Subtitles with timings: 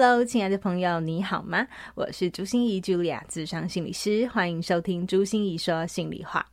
[0.00, 1.66] Hello，亲爱的朋友，你好吗？
[1.96, 6.46] 我是朱心仪 Julia，咨商心理师，欢迎收听朱心仪说心里话。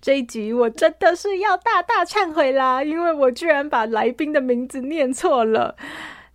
[0.00, 5.76] 这一集我真的是要大大忏悔啦，因为我居然把来宾的名字念错了。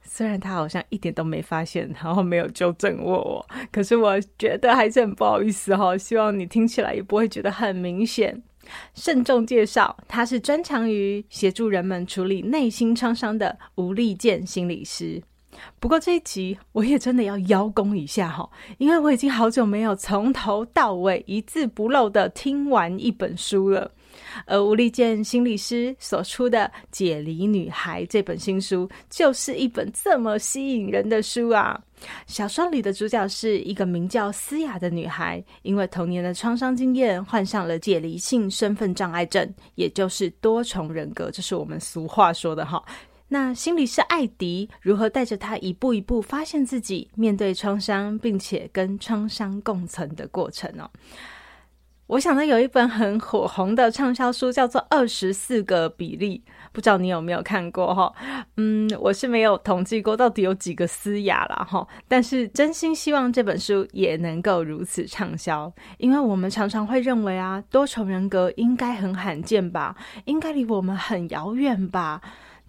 [0.02, 5.98] 虽然他好像一点都没发现，然后没有纠正过我，可是我觉得还是很不好意思哈。
[5.98, 8.42] 希望你听起来也不会觉得很明显。
[8.94, 15.22] 慎重介绍，他是专长于协助人们处理内心创伤的无力健心理师。
[15.80, 23.92] 不过这一集我也真的要邀功一下哈，因为我已经好久没有从头到尾一字不漏的听完一本书了。
[24.46, 26.60] 而吴丽健心理师所出的
[26.92, 31.80] 《解离女孩》这本新书，就是一本这么吸引人的书啊！
[32.26, 42.84] 小说里的主角是一个名叫思雅的女孩，因为童年的创伤经验，患上了解离性身份障碍症，也就是多重人格，这是我们俗话说的哈。
[43.34, 50.88] 那心理师艾迪如何带着他一步一步发现自己，面对创伤，并且跟创伤共存的过程呢？
[52.06, 58.14] 我想到有一本很火红的畅销书，叫做《二十四个比例》，不知道你有没有看过哈？
[58.58, 69.96] 嗯，我是没有统计过到底有几个思雅啦哈，但是真心希望这本书也能够如此畅销，因为我们常常会认为啊，多重人格应该很罕见吧，
[70.26, 72.22] 应该离我们很遥远吧。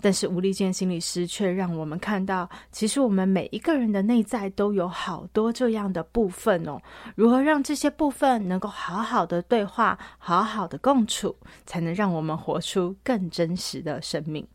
[0.05, 6.79] 但是吴立健心理师却让我们看到，其实我们每一个人的内在都有好多这样的部分哦。
[7.15, 14.47] 如何让这些部分能够好好的对话，好好的共处，才能让我们活出更真实的生命？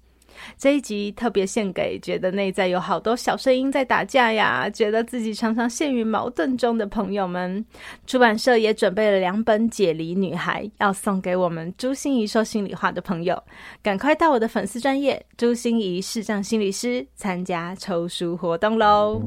[0.58, 7.66] 这一集特别献给觉得内在有好多小声音在打架呀，觉得自己常常陷于矛盾中的朋友们。
[8.06, 13.42] 出版社也准备了两本《解离女孩》，要送给我们朱心怡说心里话的朋友。
[13.82, 19.22] 赶快到我的粉丝专业朱心怡视障心理师参加抽书活动喽！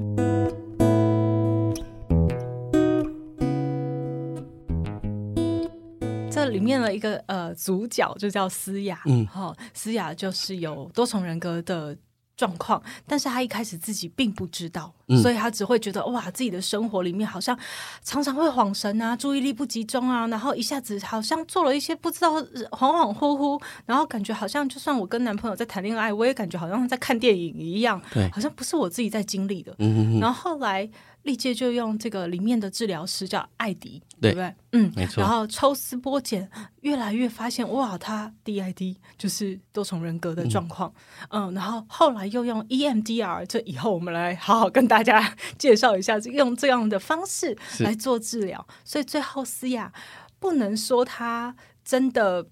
[6.46, 11.96] 里面的一个呃主角就叫思雅，嗯，好，思雅就是有多重人格的
[12.36, 17.56] 状况，但是他一开始自己并不知道，嗯、所以他只会觉得哇，自己的生活里面好像
[18.02, 30.88] 常常会恍神啊，注意力不集中啊，然后一下子好像做了一些不知道恍恍惚惚，然后感觉好像就算我跟男朋友在谈恋爱，我也感觉好像在看电影一样，对，好像不是我自己在经历的，嗯哼哼，然后后来。
[31.22, 34.54] 历届就用这个里面的治疗师叫艾迪，对，对不对？
[34.72, 35.22] 嗯，没错。
[35.22, 36.48] 然后抽丝剥茧，
[36.80, 40.92] 越来越发现哇，他 DID 就是多重人格的状况。
[41.30, 48.66] 嗯，嗯，然后后来又用 EMDR，这以后我们来好好跟大家 介绍一下，用这样的方式来做治疗。
[48.84, 49.92] 所以最后思雅
[50.40, 51.54] 不能说他
[51.84, 52.44] 真的，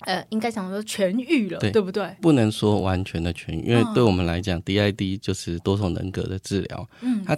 [0.00, 2.16] 呃，应该讲说痊愈了，对，对不对？
[2.22, 6.88] 不能说完全的痊愈，因为对我们来讲，嗯，DID 就是多重人格的治疗。
[7.02, 7.36] 嗯，他。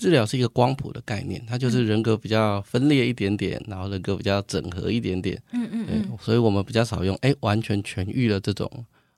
[0.00, 5.40] 治疗是一个光谱的概念，它就是人格比较分裂一点点，然后人格比较整合一点点。
[5.52, 6.18] 嗯嗯嗯。
[6.18, 8.68] 所以我们比较少用“哎、欸，完全痊愈的”这种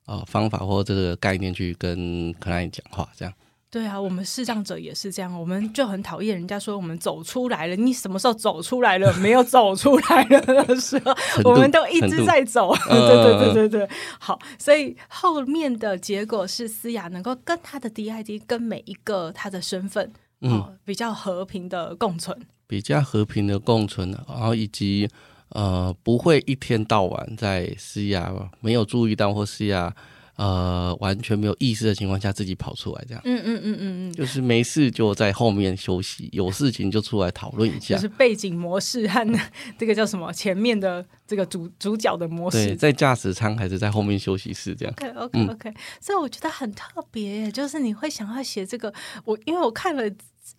[0.07, 3.33] 呃方法或者这个概念去跟克莱因讲话，这样。
[3.71, 7.75] 对啊，我们视障者也是这样，我们就很讨厌人家说我们走出来了。
[7.75, 9.11] 你什么时候走出来了？
[9.15, 11.15] 没有走出来了的时候，
[11.51, 12.75] 我们都一直在走。
[12.87, 13.89] 对对对对对。
[14.19, 20.13] 好， 所以后面的结果是思雅能够跟他的 DID，跟每一个他的身份。
[20.43, 22.37] 嗯，比较和平的共存，
[22.67, 25.09] 比较和平的共存，然后以及
[25.51, 29.95] 呃，不会一天到晚在思雅没有注意到或思雅
[30.37, 33.23] 呃完全没有意识的情况下自己跑出来这样。
[33.27, 37.95] 嗯嗯嗯嗯嗯，就是没事就在后面休息，有事情就出来讨论一下。
[37.95, 39.41] 就是背景模式和
[39.77, 44.95] 这个叫什么前面的这个主主角的模式，对，在驾驶舱还是在后面休息室这样。
[44.97, 48.93] OK OK OK，嗯，所以我觉得很特别，就是你会想要写这个，
[49.27, 50.11] 我因为我看了。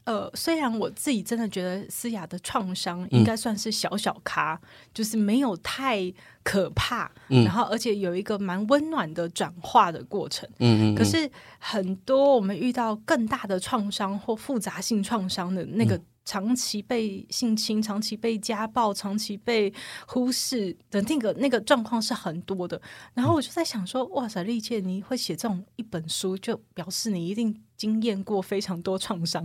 [0.06, 10.50] 呃，虽然我自己真的觉得思雅的创伤应该算是小小咖，嗯、就是没有太可怕，嗯、然后而且有一个蛮温暖的转化的过程。
[10.60, 10.96] 嗯嗯。
[10.96, 19.72] 可是很多我们遇到更大的创伤或复杂性创伤的那个长期被性侵、长期被家暴、长期被
[20.08, 22.82] 忽视的那个那个状况是很多的。
[23.14, 29.44] 然后我就在想说，哇塞，力切，你会写这种一本书，就表示你一定经验过非常多创伤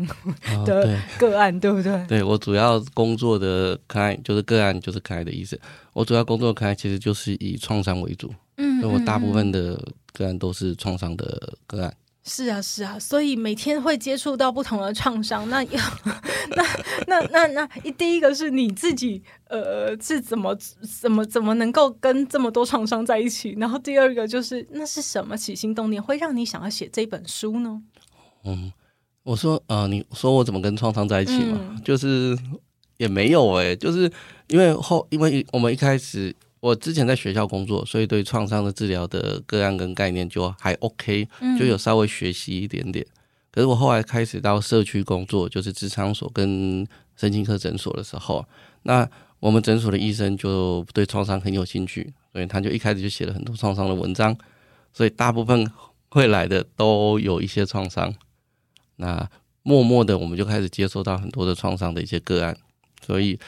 [0.64, 2.06] 的个案，哦、对，对不对？
[2.06, 5.60] 对，我主要工作的 client 就是个案，就是 client 的意思。
[5.92, 9.76] 我主要工作的 client 其实就是以创伤为主，嗯，所以我大部分的
[10.12, 11.92] 个案都是创伤的个案。
[12.28, 15.48] 是啊，是啊，所以每天会接触到不同的创伤。
[15.48, 15.80] 那要
[16.54, 16.62] 那
[17.06, 20.54] 那那那一第一个是你自己，呃，是怎么
[21.00, 23.56] 怎么怎么能够跟这么多创伤在一起？
[23.58, 27.82] 然后第二个就是那是什么起心动念会让你想要写这本书呢？
[28.44, 28.70] 嗯，
[29.22, 31.58] 我说呃，你说我怎么跟创伤在一起嘛？
[31.60, 32.38] 嗯、就是
[32.98, 34.10] 也没有哎、欸，就是
[34.48, 36.36] 因为后因为我们一开始。
[36.60, 41.28] 我之前在学校工作，所以对创伤的治疗的个案跟概念就还 OK，
[41.58, 43.06] 就有稍微学习一点点。
[43.50, 48.44] 可是我后来开始到社区工作，就是职场所跟神经科诊所的时候，
[48.82, 49.08] 那
[49.38, 54.36] 我们诊所的医生就对创伤很有兴趣，所以他就一开始就写了很多创伤的文章，
[54.92, 55.70] 所以大部分
[56.08, 58.12] 会来的都有一些创伤。
[58.96, 59.28] 那
[59.62, 62.56] 默默的，我们就开始接受到很多的创伤的一些个案，
[63.06, 63.38] 所以。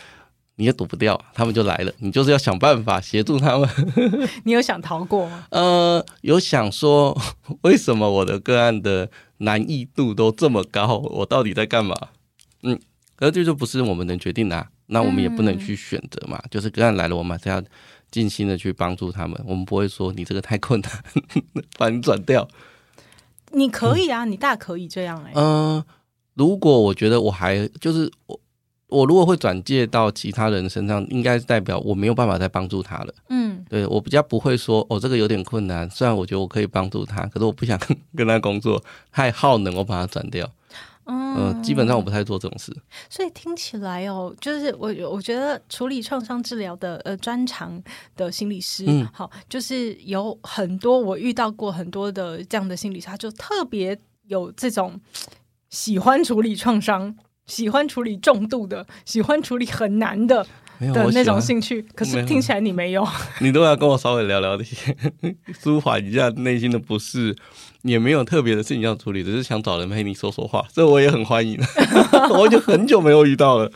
[0.60, 1.92] 你也躲不掉，他们就来了。
[2.00, 3.66] 你就是要想办法协助他们。
[4.44, 5.46] 你有想逃过吗？
[5.50, 7.18] 呃，有想说，
[7.62, 10.98] 为什么我的个案的难易度都这么高？
[10.98, 11.96] 我到底在干嘛？
[12.62, 12.78] 嗯，
[13.16, 14.68] 可是这就不是我们能决定的啊。
[14.88, 16.38] 那我们也不能去选择嘛。
[16.42, 17.62] 嗯、就是个案来了，我们还是要
[18.10, 19.42] 尽心的去帮助他们。
[19.46, 20.92] 我们不会说你这个太困难，
[21.78, 22.46] 把你转掉。
[23.52, 25.32] 你可以啊，嗯、你大可以这样哎、欸。
[25.36, 25.84] 嗯、呃，
[26.34, 28.38] 如果我觉得我还就是我。
[28.90, 33.14] 我如果会转介到其他人身上，应该是代表我没有办法再帮助他了。
[33.28, 35.88] 嗯，对，我比较不会说哦，这个有点困难。
[35.88, 37.78] 虽然我觉得我可以帮助他，可是我不想
[38.16, 40.50] 跟他工作，太耗能，我把他转掉。
[41.06, 42.72] 嗯、呃，基本上我不太做这种事。
[43.08, 47.82] 所以听起来哦，就是我我觉得处理创伤治疗的呃专长
[48.16, 53.98] 的心理师，嗯，好，就是有很多我遇到过很多的这样的心理师，他就特别
[54.28, 55.00] 有这种
[55.70, 57.16] 喜欢处理创伤。
[57.50, 60.46] 喜欢处理重度的，喜欢处理很难的
[60.78, 63.06] 的那种兴趣，可是听起来你没有。
[63.42, 64.96] 你都要跟我稍微聊聊天，
[65.60, 67.36] 舒缓一下内心的不适，
[67.82, 71.60] 也没有特别的事情要处理，只是想找人陪你说说话，这我也很欢迎。
[72.30, 73.70] 我已经很久没有遇到了，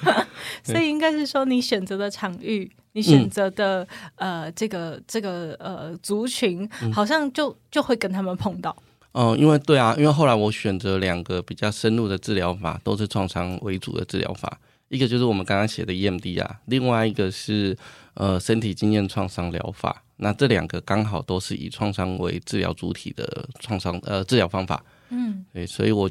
[0.62, 3.86] 所以应该是说你选择的场域，你选择的、
[4.16, 8.74] 嗯、呃这个这个呃族群，好像就就会跟他们碰到。
[9.14, 17.76] 嗯，因为对啊，因为后来我选择两个比较深入的治疗法，都是创伤为主的治疗法，一个就是我们刚刚写的 EMD 啊另外一个是
[18.14, 20.02] 呃身体经验创伤疗法。
[20.16, 24.84] 那这两个刚好都是以创伤为治疗主体的创伤呃治疗方法。
[25.10, 26.10] 嗯，对，所以我。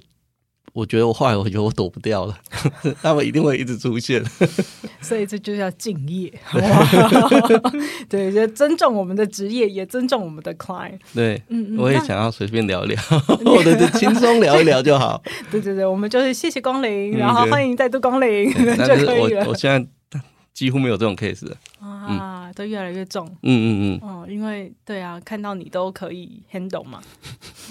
[0.74, 2.36] 我觉得我后来我觉得我躲不掉了，
[3.02, 4.24] 他们一定会一直出现，
[5.02, 6.34] 所以这就叫敬业，
[8.10, 10.98] 对，就尊重我们的职业，也尊重我们的 client。
[11.14, 13.02] 对，嗯，我也想要随便聊一聊，
[13.46, 15.22] 或者就轻松聊一聊就好。
[15.52, 19.44] 对对对，我们就是谢谢光临，然后欢迎再度光临就可以了。
[19.44, 20.20] 我我现在
[20.56, 21.56] 几乎没有这种 case 了。
[22.54, 23.26] 啊，都越来越重。
[23.42, 24.08] 嗯嗯嗯。
[24.08, 27.02] 哦，因为对啊，看到你都可以 handle 嘛，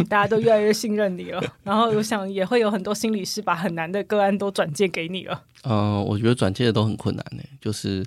[0.08, 1.42] 大家都越来越信任你了。
[1.62, 5.42] 然后我想也会有很多心理师把很难的个案都转介给你了。
[5.64, 8.04] 嗯、呃，我觉得转介的都很困难呢，就是。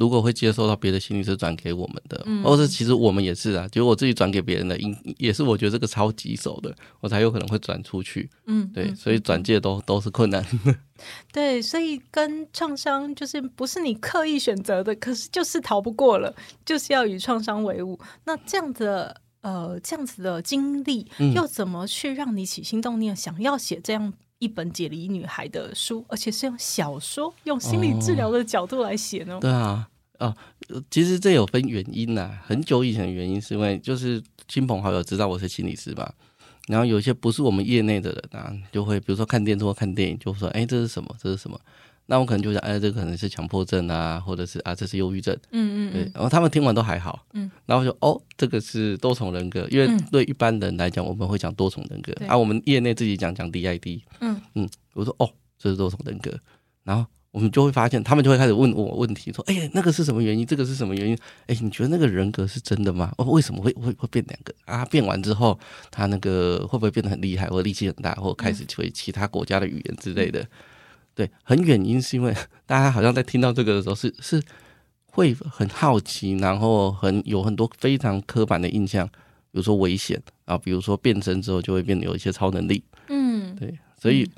[0.00, 8.30] 如果会接收到别的心理师转给我们的，嗯、或是其实我们也是啊，就是我自己转给别人的，因也是我觉得这个超棘手的，我才有可能会转出去。
[8.46, 10.42] 嗯，对，所以转介都都是困难。
[11.30, 18.00] 对，所以跟创伤就是不是你刻意选择的，可是就是逃不过了，就是要与创伤为伍。
[18.24, 29.34] 那这样子的呃，这样子的经历，又怎么去让你起心动念想要写这样一本解离女孩的书，而且是用小说、用心理治疗的角度来写呢？
[29.34, 29.38] 哦？
[29.40, 29.88] 对啊，
[30.20, 30.34] 哦，
[30.90, 32.38] 其实这有分原因呐。
[32.46, 36.14] 很久以前的原因是因为就是亲朋好友知道我是心理师吧，
[36.68, 41.14] 然后有些不是我们业内的人啊，就会比如说看电视或看电影，就说：“哎，这是什么？
[41.20, 41.58] 这是什么？”
[42.06, 45.32] 那我可能就想，哎，这个可能是强迫症啊，或者是啊，这是忧郁症。
[45.52, 46.02] 嗯嗯，对。
[46.12, 47.24] 然后他们听完都还好。
[47.34, 47.48] 嗯。
[47.66, 54.02] 然后就哦，这个是多重人格，因为对一般人来讲，我们会讲多重人格，而、啊、我们业内自己讲讲 DID。
[54.18, 56.36] 嗯嗯，我说哦，这是多重人格。
[56.82, 60.44] 然后我们就会发现，他们就会开始问我问题，说，哎，那个是什么原因？
[60.44, 61.16] 这个是什么原因？
[61.46, 63.12] 哎，你觉得那个人格是真的吗？
[63.18, 64.52] 哦，为什么会会会变两个？
[64.64, 65.58] 啊，变完之后，
[65.90, 70.40] 他那个会不会变得很厉害，或力气很大，或开始会其他国家的语言之类的？
[70.42, 70.48] 嗯
[71.12, 72.34] 对，很原因是因为
[72.64, 74.40] 大家好像在听到这个的时候是是
[75.06, 84.30] 会很好奇，然后很有很多非常刻板的印象，比如说危险啊，比如说变身之后就会变得有一些超能力，嗯，对，所以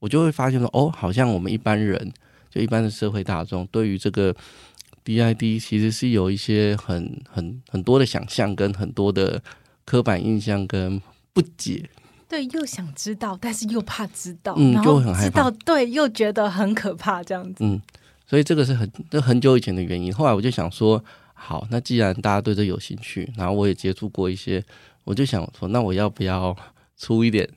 [0.00, 2.12] 我就会发现说，哦，好像我们一般人，
[2.50, 4.34] 就一般的社会大众，对于这个
[5.04, 9.42] DID 其实是有一些很很很多的想象，跟很多的
[9.84, 11.00] 刻板印象跟
[11.32, 11.88] 不解。
[12.28, 15.50] 对，又想知道，但是又怕知道，嗯，然后就很害怕。
[15.64, 17.64] 对，又觉得很可怕，这样子。
[17.64, 17.80] 嗯，
[18.26, 20.14] 所以这个是很这很久以前的原因。
[20.14, 21.02] 后来我就想说，
[21.32, 24.62] 好，那既然大家对这有兴趣，然后我也接触过一些，
[25.04, 26.54] 我就想说，那我要不要
[26.98, 27.48] 出一点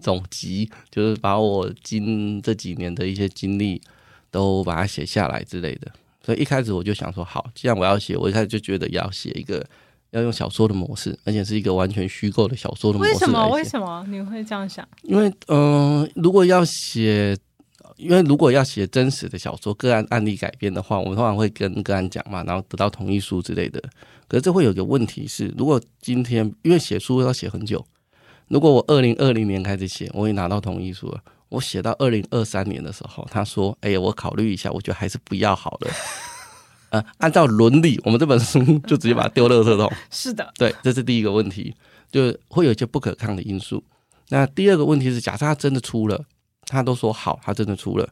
[0.00, 3.82] 总集，就是把我经这几年的一些经历
[4.34, 5.92] 都把它写下来之类的。
[6.20, 9.64] 所以一开始我就想说，好，既然我要写，我一开始就觉得要写一个。
[10.10, 13.12] 要用小说的模式，而且是一个完全虚构的小说的模式。
[13.12, 13.48] 为什么？
[13.48, 14.06] 为什么？
[14.08, 14.88] 你会这样想？
[15.02, 17.36] 因为，嗯、如果要写，
[17.96, 23.82] 因为如果要写真实的小说，个案案例改编的话，我们通常会跟个案讲嘛，然后得到同意书之类的。
[24.28, 27.84] 可是这会有个问题是，如果今天因为写书要写很久，
[28.46, 31.20] 如果我二零二零年开始写，我也拿到同意书了，
[31.54, 35.90] 我写到二零二三年的时候，他说：“哎呀，我考虑一下，我觉得还是不要好了。
[36.90, 39.90] ”呃，按照伦理，我们这本书就直接把它丢垃圾桶。
[40.10, 41.74] 是的，对，这是第一个问题，
[42.10, 43.82] 就会有一些不可抗的因素。
[44.28, 46.24] 那第二个问题是，假设他真的出了，
[46.66, 48.08] 他都说好，他真的出了，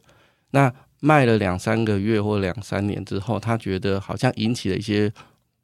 [0.51, 5.11] 那卖了两三个月或两三年之后，他觉得好像引起了一些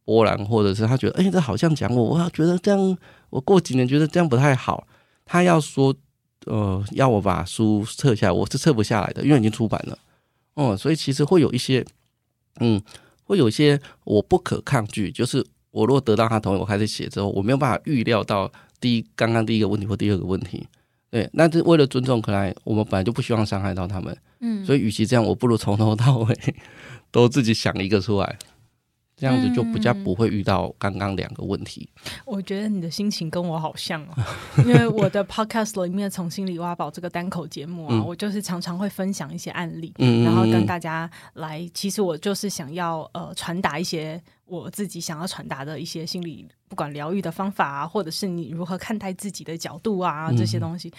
[0.05, 2.98] 波澜，或者是他觉得，哎，这好像讲我，我要觉得这样，
[3.29, 4.88] 我过几年觉得这样不太好。
[5.25, 5.93] 他要说，
[6.46, 9.98] 呃，要我把书撤下来，我是撤不下来的，因为已经出版了。
[10.55, 11.86] 哦、嗯，所以其实会有一些，
[12.60, 12.81] 嗯。
[13.29, 20.65] 会有一些我不可抗拒，就是我如果得到他同意，我开始写之后，我没有办法预料到第一刚刚第一个问题或第二个问题，
[21.12, 26.36] 对，那是为了尊重，可能我们本来就不希望伤害到他们，嗯，所以与其这样，我不如从头到尾
[27.12, 28.39] 都自己想一个出来。
[29.19, 31.89] 这样子就比较不会遇到刚刚两个问题。
[32.25, 34.13] 我觉得你的心情跟我好像哦，
[34.65, 41.69] 因为我的 podcast 里面从心里挖宝这个单口节目啊，嗯、我就是常常会分享一些案例，嗯、然后跟大家来。
[41.73, 50.91] 其实我就是想要呃传达一些我自己想要传达的一些心理，不管疗愈的方法啊，或者是你如何看待自己的角度啊这些东西。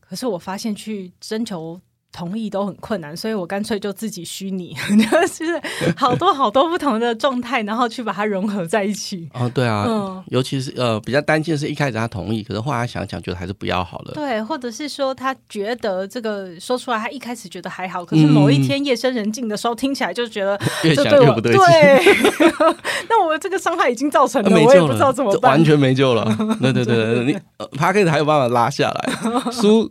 [0.00, 1.80] 可是我发现去征求。
[2.12, 4.74] 同意都很困难，所以我干脆就自己虚拟，
[5.38, 5.60] 就是
[5.96, 9.28] 好多好多不同的状态，然后去把它融合在一起。
[9.34, 14.12] 哦，对啊，嗯，尤其是呃，比较担心的是一开始他同意，可是后来想想，觉得还是不要好了。
[14.14, 21.60] 对，或者是说他觉得这个说出来，他一开始觉得还好，可是某一天夜深人静的时候，听起来就觉得 越想越不对劲。
[21.60, 22.16] 对，
[23.08, 26.24] 那我这个伤害已经造成了，我也不知道怎么办，完全没救了。
[26.60, 27.38] 对对对对，你
[27.78, 29.12] 他可以还有办法拉下来，
[29.52, 29.90] 书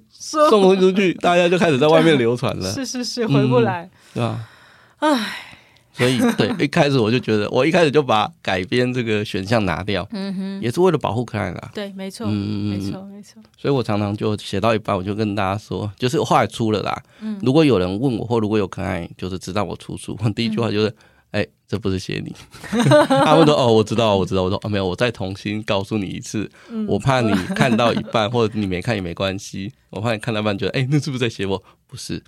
[0.49, 2.09] 送出去，大家就开始在外面。
[2.19, 4.45] 流传了， 是是是，回不来，对吧？
[4.97, 5.35] 唉，
[5.93, 11.71] 所以对，一开始我就觉得，我一开始就把改编这个选项拿掉，嗯哼，也是为了保护可爱啦。
[11.73, 13.41] 对，没错，嗯，没错，没错。
[13.57, 17.01] 所以我常常就写到一半，我就跟大家说，就是我后来出了啦。
[17.21, 20.93] 嗯，如果有人问我，或如果有可爱，就是知道我出书，我第一句话就是，
[21.31, 22.35] 哎，这不是写你。
[22.71, 24.43] 他们说，哦，我知道，我知道。
[24.43, 26.49] 我说，哦，没有，我再重新告诉你一次，
[26.87, 29.71] 我怕你看到一半，或者你没看也没关系。
[29.91, 31.63] 我怕你看到一半觉得，哎，那是不是在写我？
[31.85, 32.23] 不是，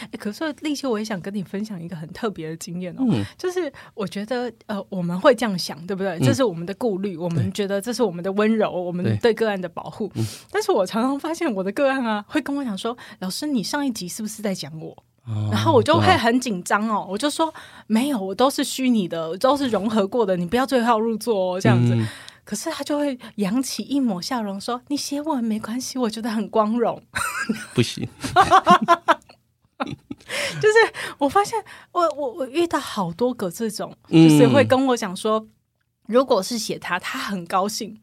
[0.00, 6.18] 哎，可是立秋，我也想跟你分享一个很特别的经验哦，嗯、就是我觉得呃，我们会这样想，对不对？
[6.20, 10.10] 这是我们的顾虑，嗯、我们觉得这是我们的温柔，我们对个案的保护。
[10.14, 14.96] 嗯、但是我常常发现我的个案啊，会跟我讲说：“老师，你上一集是不是在讲我？”
[15.28, 17.52] 哦、然后我就会很紧张哦，我就说
[17.86, 21.94] ：“没有，我都是虚拟的，都是融合过的，你不要对号入座哦。”这样子。
[21.94, 22.08] 嗯、
[22.44, 27.02] 可是他就会扬起一抹笑容说：“你写我没关系，我觉得很光荣。
[27.74, 28.08] ”不行，
[30.60, 30.74] 就是
[31.18, 35.50] 我发现我我我遇到好多个这种，就是会跟我讲说，嗯、
[36.06, 38.00] 如果是写他，他很高兴。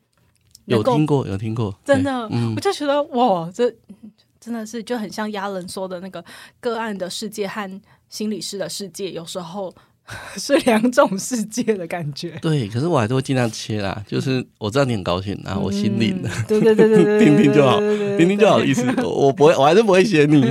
[0.65, 3.72] 有听过，有听过，真的，嗯、我就觉得哇，这
[4.46, 6.24] 真的是就很像亚伦说的那个
[6.60, 9.74] 个案的世界和心理师的世界，有时候。
[10.38, 12.38] 是两种世界的感觉。
[12.40, 14.06] 对，可是我还是会尽量切啦。
[14.08, 16.30] 就是我知道你很高兴，然后我心领了。
[16.48, 17.80] 对对对对 听听就好，
[18.16, 18.86] 听听就好意思。
[19.02, 20.42] 我不会，我还是不会写你。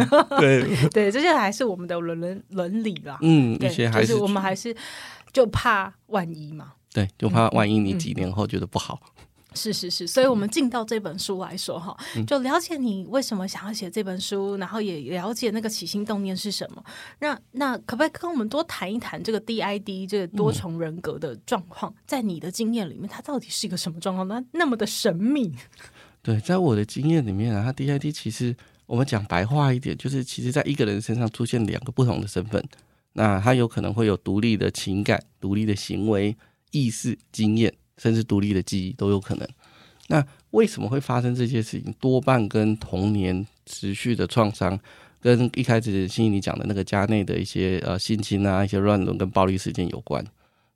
[0.41, 3.17] 对 对，这些还是我们的伦伦伦理啦。
[3.23, 4.75] 嗯，一些还是我们还是
[5.33, 6.73] 就怕万一嘛。
[6.93, 8.99] 对，就怕万一你几年后觉得不好。
[9.55, 11.97] 是是是，所以，我们进到这本书来说哈，
[12.27, 16.85] 就了解你为什么想要写这本书，然后也了解那个起心动念是什么。
[17.21, 21.95] 那那可不可以跟我们多谈一谈这个 DID 这个多重人格的状况？
[22.07, 24.45] 在你的经验里面，它到底是一个什么状况呢？
[24.53, 25.53] 那么的神秘？
[26.23, 28.55] 对，在我的经验里面啊，它 DID 其实
[28.87, 32.63] 我们讲白话一点，就是其实在一个人身上出现两个不同的身份。
[33.17, 36.37] 那他有可能会有独立的情感、独立的行为、
[36.73, 37.73] 意识、经验。
[37.99, 39.49] 甚至独立的记忆都有可能。
[40.09, 41.93] 那为什么会发生这些事情？
[41.99, 44.79] 多半跟童年持续的创伤，
[45.21, 50.23] 跟一开始心怡你讲的那个家内的一些呃性侵啊、一些乱伦跟暴力事件有关。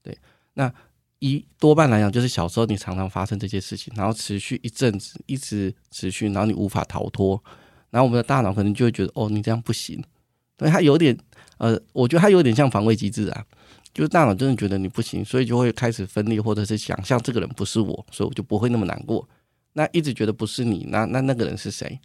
[0.02, 0.16] 对，
[0.54, 0.72] 那
[1.18, 7.42] 一多半来讲，就是小时候你常常发生这些事情，然后持续一阵子，一直持续，然后你无法逃脱，
[7.90, 10.02] 然后我们的大脑可能就会觉得，哦，你这样不行。
[10.56, 11.16] 对，它有点
[11.58, 13.44] 呃，我觉得它有点像防卫机制啊，
[13.94, 19.28] 就是大脑真的觉得你不行，所以就会开始分裂，或者是想象这个人不是我，所以我就不会那么难过。
[19.72, 21.98] 那一直觉得不是你，那那那个人是谁？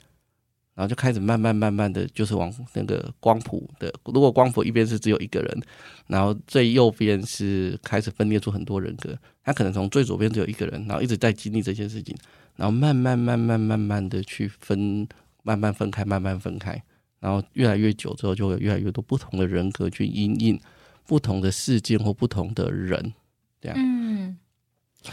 [0.76, 5.62] 然后就开始慢慢慢慢的就是往那个光谱的，如果光谱一边是只有一个人，
[6.08, 12.16] 然后最右边是开始分裂出很多人格，他可能从最左边只有一个人，然后一直在经历这些事情，
[12.56, 15.08] 然后慢慢慢慢慢慢的去分，
[15.44, 16.82] 慢慢分开，慢慢分开，
[17.20, 20.60] 然后越来越久之后，就会有越来越多不同的人格去因应
[21.06, 23.14] 不同的事件或不同的人，
[23.62, 23.78] 这样。
[23.80, 24.38] 嗯，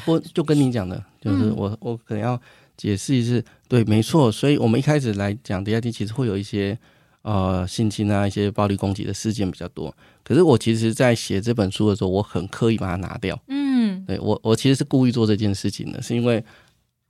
[0.07, 2.41] 我就跟你讲的，就是我我可能要。
[2.77, 4.33] 解释一次，对，没错。
[4.33, 6.79] 所以，我们一开始来讲 DID，其实会有一些
[7.21, 9.95] 呃性侵啊、一些暴力攻击的事件比较多。
[10.25, 13.39] 可是，我其实，在写这本书的时候，我很刻意把它拿掉。
[13.49, 16.43] 嗯，对我，我其实是故意做这件事情的，是因为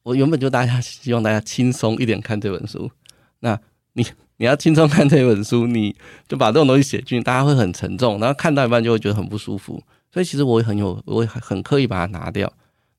[0.03, 2.91] 我原本就大家希望大家轻松一点看这本书。
[3.39, 3.57] 那
[3.95, 4.07] 你
[4.39, 5.95] 你要轻松看这本书，你
[6.27, 9.83] 就把这种东西写进去，大家会很沉重，然后看到一半就会觉得很不舒服。
[10.13, 12.51] 所以，其实我也很有，我也很刻意把它拿掉。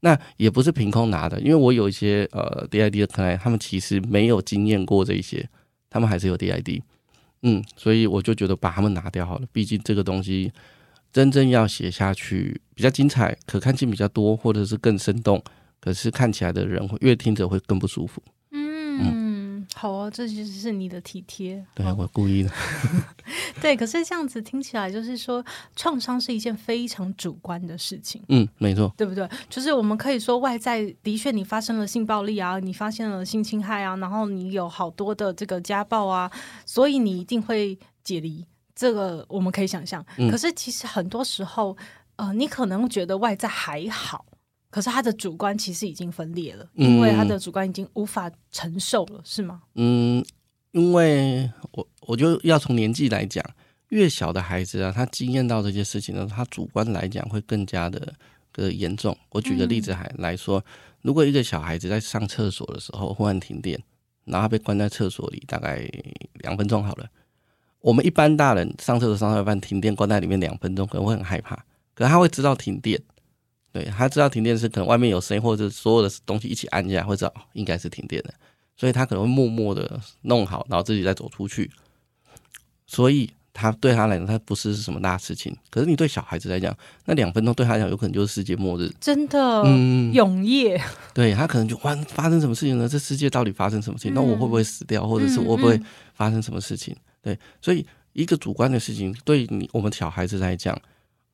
[0.01, 5.47] 那也不是凭空拿的，因为我有一些呃 DID 的可能他们其实没有经验过这一些，
[5.89, 6.81] 他们还是有 DID，
[7.43, 9.45] 嗯，所以我就觉得把他们拿掉好了。
[9.51, 10.51] 毕竟这个东西
[11.11, 15.43] 真正要写下去比较精彩，可看性比较多，或者是更生动，
[15.79, 18.21] 可是看起来的人会越听着会更不舒服。
[18.51, 18.99] 嗯。
[19.01, 19.30] 嗯
[19.73, 21.65] 好啊，这就是你的体贴。
[21.73, 22.51] 对，我故意的。
[23.61, 25.43] 对，可是这样子听起来，就是说
[25.75, 28.21] 创伤是一件非常主观的事情。
[28.27, 29.27] 嗯，没错，对不对？
[29.49, 36.29] 就是我们可以说外在的确你发生了性暴力啊，你发现了性侵害啊，然后你有好多的这个家暴啊，
[36.65, 38.45] 所以你一定会解离。
[38.75, 40.05] 这个我们可以想象。
[40.17, 40.29] 嗯。
[40.29, 41.75] 可是其实很多时候，
[42.17, 44.25] 呃，你可能觉得外在还好。
[44.71, 49.61] 可是他的主观其实已经分裂了，因为他的主观已经无法承受了，是吗？
[49.75, 50.25] 嗯，
[50.71, 53.43] 因为我我就要从年纪来讲，
[53.89, 58.13] 越小的孩子啊，他经验到这些事情呢，他主观来讲会更加的
[58.53, 59.15] 的严重。
[59.31, 60.63] 我举个例子还来说，嗯，
[61.01, 63.77] 如果一个小孩子在上厕所的时候忽然停电，
[64.23, 65.85] 然后他被关在厕所里大概
[66.35, 67.05] 两分钟好了，
[67.81, 71.57] 我们一般大人上厕所上到一半停电关在里面两分钟可能会很害怕，
[71.93, 73.01] 可是他会知道停电。
[73.71, 78.33] 对，他知道停电是可能外面有声音，或者所有的东西一起按下来，会知道应该是停电的，
[78.75, 81.71] 所以他可能会默默的弄好，然后自己再走出去。
[82.85, 85.55] 所以他对他来讲，他不是什么大事情。
[85.69, 90.81] 可是你对小孩子来讲，那两分钟对他来讲，有可能就是世界末日，真的，嗯，永夜。
[91.13, 92.89] 对，他可能就哇，发生什么事情呢？
[92.89, 94.13] 这世界到底发生什么事情？
[94.13, 95.81] 那我会不会死掉，或者是我会不会
[96.13, 96.93] 发生什么事情？
[97.21, 100.77] 对，所以一个主观的事情，对你我们小孩子来讲，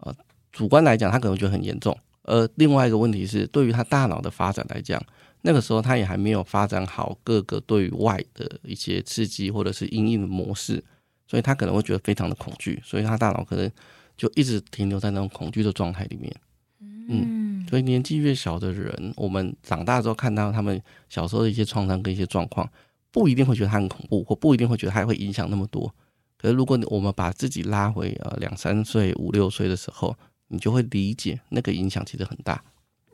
[0.02, 0.14] 呃，
[0.52, 1.98] 主观来讲，他可能觉得很严重。
[2.28, 5.02] 而另外一个问题是，对于他大脑的发展来讲，
[5.42, 10.84] 那个时候他也还没有发展好各个对于外的一些刺激或者是阴影的模式，
[11.26, 13.72] 所以他可能会觉得非常的恐惧，所以他大脑可能
[14.16, 16.36] 就一直停留在那种恐惧的状态里面。
[17.10, 22.70] 嗯，所以年纪越小的人，我们长大之后看到他们小时候的一些创伤跟一些状况，
[23.12, 25.90] 不一定会觉得他很恐怖，或不一定会觉得他会影响那么多。
[26.38, 30.14] 可是如果我们把自己拉回呃两三岁、五六岁的时候，
[30.48, 32.64] 你就会理解那个影响其实很大。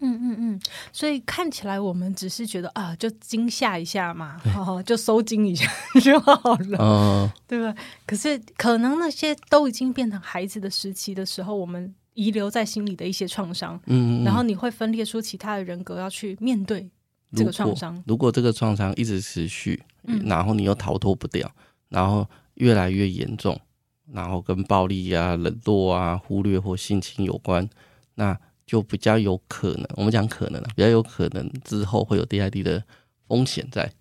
[0.06, 5.66] 嗯嗯嗯，所以看起来我们只是觉得啊，就惊吓一下嘛，好好就收惊一下
[6.04, 7.74] 就好了，嗯，对吧？
[8.06, 16.90] 可是可能那些都已经变成孩子的时期的时候，我们遗留在心里的一些创伤，嗯，然后你会分裂出其他的人格要去面对
[17.34, 18.04] 这个创伤。
[18.06, 19.82] 如果这个创伤一直持续，
[20.26, 21.50] 然后你又逃脱不掉，
[21.88, 23.58] 然后越来越严重。
[24.14, 27.68] 然后跟暴力啊、冷落啊、忽略或性侵有关，
[28.16, 29.88] 那就比较有可能。
[29.96, 32.84] 我们讲可能啊，比较有可能之后会有 DID 的
[33.28, 33.92] 风险在。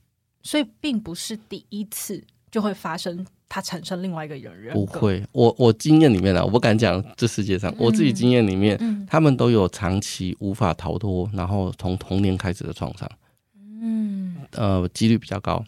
[0.42, 4.74] 所以并不是第一次就会发生，它产生另外一个人人。
[4.74, 13.10] 不会，我我经验里面啊，我不敢讲这世界上，嗯、我自己经验里面，嗯、他们都有长期无法逃脱，然后从童年开始的创伤。
[13.56, 15.64] 嗯，呃，几率比较高。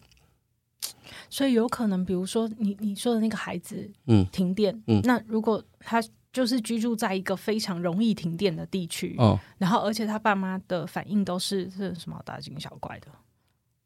[1.35, 6.01] 所以有可能，比如说你你说的那个孩子，嗯，停电，嗯，那如果他
[6.33, 13.09] 就是居住在一个非常容易停电的地区，哦，然后而且他爸妈的反应都是是什么大惊小怪的，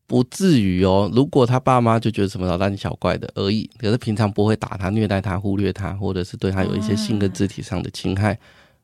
[0.07, 1.11] 不至于哦。
[1.15, 8.39] 如果他爸妈就觉得什么老大惊小怪的而已，可是平常不会打他、虐待他、忽略他，或者是对他有一些性跟肢体上的侵害，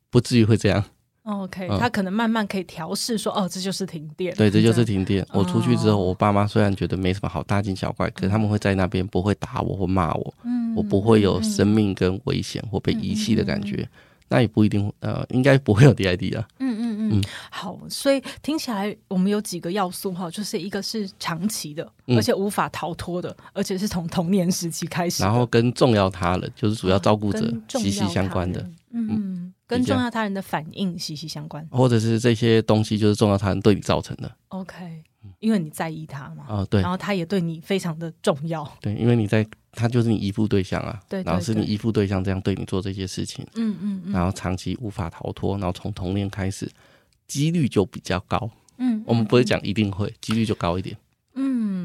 [0.09, 0.83] 不至于会这样。
[1.25, 4.35] OK，他可能慢慢可以调试说，哦，这就是停电。
[4.37, 5.27] 对，这就是停电。
[5.33, 13.89] 我出去之后，我爸妈虽然觉得没什么好大惊小怪，可是他们会在那边不会打我或骂我，嗯我不会有生命跟危险或被遗弃的感觉。
[14.27, 16.49] 那也不一定，呃，应该不会有 DID 啊。
[16.59, 29.34] 嗯嗯嗯，好，所以听起来我们有几个要素哈，就是一个是长期的，而且无法逃脱的，而且是从童年时期开始，然后跟重要他人，就是主要照顾者息息相关的，嗯，
[29.67, 34.31] 跟重要他人的反应息息相关，或者是这些东西就是重要他人对你造成的。
[34.49, 35.03] OK，
[35.41, 39.47] 因为你在意他嘛，啊对，然后他也对你非常的重要，对，因为你在。
[39.77, 46.71] 他就是你依附对象啊，对，然后是你依附对象这样对你做这些事情，嗯嗯，然后长期无法逃脱，然后从童年开始，
[47.27, 48.49] 几率就比较高，
[48.79, 50.97] 嗯，我们不会讲一定会，几率就高一点，
[51.35, 51.84] 嗯嗯。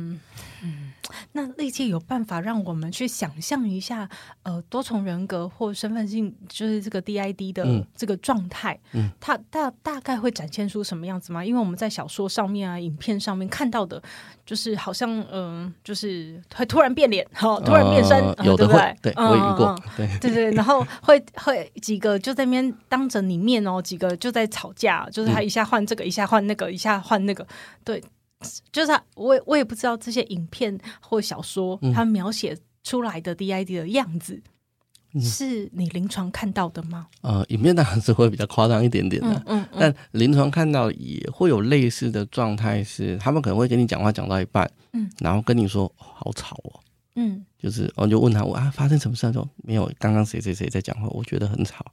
[1.34, 4.10] 那力切有办法让我们去想象一下，
[4.44, 11.46] 呃，多重人格或身份性，就是这个 DID 的这个状态，嗯，它大大概会展现出什么样子吗？
[11.46, 14.02] 因为我们在小说上面啊、影片上面看到的，
[14.44, 20.10] 就是好像嗯、呃，就是会突然变脸，哈，突然变身，呃、有的会，呃、 对，对，我遇过，对。
[20.20, 27.46] 对对，然后会会几个就在那边当着你面哦，几个就在吵架，就是他一下换这个，嗯、一下换那个，一下换那个，
[27.84, 28.04] 对。
[28.71, 34.41] 就是他，我也我也不知道这些影片或小说，他描写出来的 DID 的样子，
[35.13, 37.08] 嗯、是你临床看到的吗？
[37.21, 46.80] 呃，影片当然是会比较夸张一点点的，嗯，嗯，嗯，但临床看到也会有类似的状态，是他们可能会跟你讲话讲到一半，嗯，然后跟你说、哦、好吵哦，
[47.15, 49.23] 嗯，就是我就问他我啊发生什么事？
[49.23, 51.86] 他说没有，刚刚谁谁谁在讲话，我觉得很吵。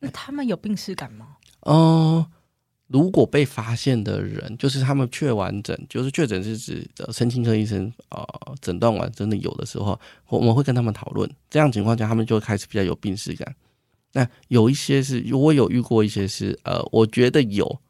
[0.00, 1.36] 那他们有病耻感吗？
[1.60, 2.26] 哦、呃。
[2.86, 8.22] 如果被发现的人，就是他们确完整，就是确诊是指的神经科医生呃
[8.60, 13.56] 诊断完真的有的时候，我们会跟他们讨论，这样情况下他们就会开始比较有病史感。
[14.12, 17.80] 那有一些是，我有遇过一些是，呃，我觉得有，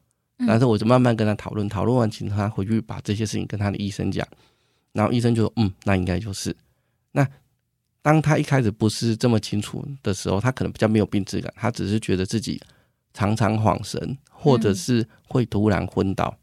[0.47, 4.25] 但是我就慢慢跟他讨论，讨论完请他回去把这些事情跟他的医生讲，
[4.93, 6.55] 然后医生就说，嗯，那应该就是。
[7.11, 7.27] 那
[8.01, 12.61] 当他一开始不是这么清楚的时候，他可能比较没有病识感，他只是觉得自己。
[13.15, 16.37] 常常恍神，或者是会突然昏倒，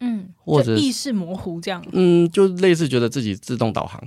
[0.00, 4.02] 嗯，或者意识模糊这样，嗯，就类似觉得自己自动导航，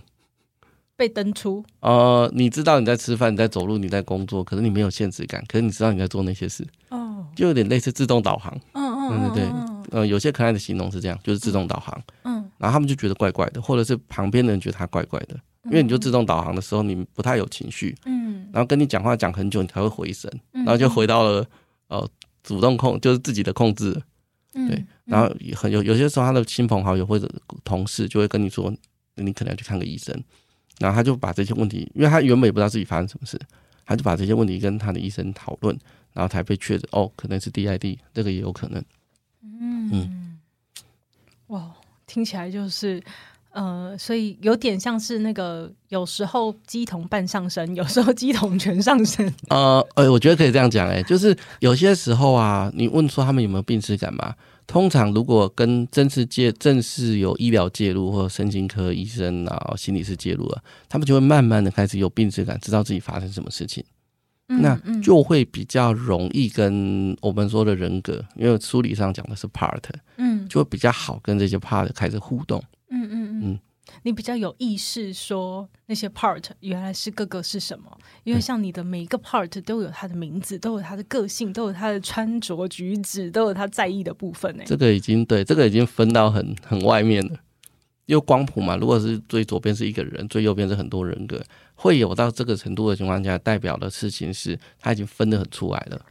[0.98, 1.64] 被登出。
[1.80, 8.54] 呃，你知道你在吃饭，你在走路，你在工作，可是你没有限制感，可是你知道你在做那些事，哦，就有点类似自动导航。
[8.74, 11.98] 嗯嗯，嗯，对对对，呃，有些可爱的形容是这样，就是自动导航。
[12.24, 21.46] 嗯，然后他们就觉得怪怪的，或者是旁边的人觉得他怪怪的，因为你就自动导航的时候，你不太有情绪，嗯，然后跟你讲话讲很久，你才会回神，然后就回到了。
[21.92, 22.10] 哦，
[22.42, 23.94] 主动控就是自己的控制，
[24.54, 27.30] 对，嗯、然后很有有些时候他的亲朋好友或者
[27.64, 28.74] 同事就会跟你说，
[29.16, 30.16] 你可能要去看个医生，
[30.80, 33.38] 然后他就把这些问题，因为他原本也不知道自己发生什么事，
[33.86, 35.78] 他就把这些问题跟他的医生讨论，
[36.14, 38.82] 然后才被确诊，哦，可能是 DID，这个也有可能，
[39.44, 39.90] 嗯。
[39.92, 40.40] 嗯，
[41.48, 41.76] 哇，
[42.08, 43.04] 听起来就是。
[43.52, 49.32] 呃，所以有点像是那个，有时候鸡同半上身，有时候鸡同全上身。
[49.50, 54.34] 呃，呃，我觉得可以这样讲，哎，就是有些时候啊，你问说他们有没有病耻感嘛？
[54.68, 63.84] 通常如果跟正式介正式有医疗介入或者身心科医生啊、心理师介入了，他们就会慢慢的开始有病耻感，知道自己发生什么事情，
[64.48, 69.82] 嗯、那就会比较容易跟我们说的人格，因为书里上讲的是 part，
[70.16, 72.64] 嗯，就会比较好跟这些 part 开始互动。
[72.92, 73.60] 嗯嗯嗯，嗯
[74.04, 77.86] 你比较有意识说那些 part 原来是各个是什么？
[78.24, 84.56] 因为像你的每一个 part 都有他的名字，都有他的个性，都有他的穿着举止，都有他在意的部分。
[84.62, 87.40] 哎，这个已经对，这个已经分到很很外面了。
[88.08, 91.42] 因为光谱嘛，如果是最左边是一个人，最右边是很多人格，
[91.76, 96.06] 会有到这个程度的情况下，代表的事情是他已经分得很出来了。